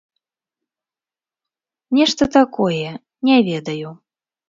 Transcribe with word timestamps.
Нешта 1.99 2.23
такое, 2.41 2.89
не 3.31 3.41
ведаю. 3.53 3.89